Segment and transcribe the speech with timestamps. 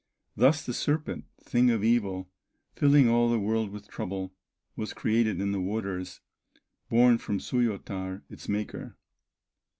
[0.35, 2.27] Thus the serpent, thing of evil,
[2.73, 4.33] Filling all the world with trouble,
[4.75, 6.21] Was created in the waters
[6.89, 8.97] Born from Suoyatar, its maker."